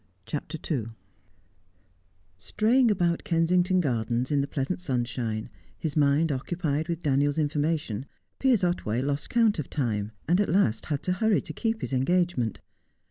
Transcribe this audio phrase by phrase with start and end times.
[0.25, 0.87] CHAPTER II
[2.35, 8.07] Straying about Kensington Gardens in the pleasant sunshine, his mind occupied with Daniel's information,
[8.39, 11.93] Piers Otway lost count of time, and at last had to hurry to keep his
[11.93, 12.61] engagement.